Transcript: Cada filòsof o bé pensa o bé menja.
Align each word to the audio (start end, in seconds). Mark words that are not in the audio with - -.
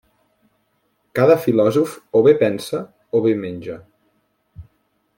Cada 1.19 1.35
filòsof 1.43 1.95
o 2.21 2.23
bé 2.29 2.35
pensa 2.41 2.81
o 3.21 3.25
bé 3.27 3.37
menja. 3.47 3.81